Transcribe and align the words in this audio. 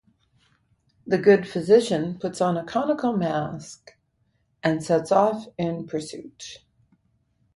The 1.05 1.19
good 1.19 1.47
physician 1.47 2.17
puts 2.17 2.41
on 2.41 2.57
a 2.57 2.63
conical 2.65 3.15
mask 3.15 3.91
and 4.63 4.83
sets 4.83 5.11
off 5.11 5.45
in 5.59 5.85
pursuit. 5.85 6.63